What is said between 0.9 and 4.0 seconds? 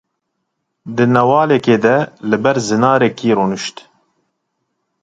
Di newalekê de li ber zinarekî rûnişt.